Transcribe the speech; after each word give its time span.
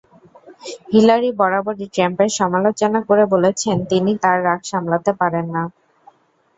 Hillary 0.91 1.29
বরাবরই 1.39 1.85
ট্রাম্পের 1.93 2.29
সমালোচনা 2.39 2.99
করে 3.09 3.23
বলেছেন, 3.33 3.77
তিনি 3.91 4.11
তাঁর 4.23 4.37
রাগ 4.47 4.59
সামলাতে 4.71 5.11
পারেন 5.21 5.45
না। 5.55 5.63